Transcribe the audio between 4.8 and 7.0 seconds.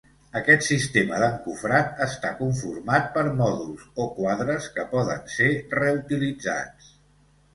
poden ser reutilitzats.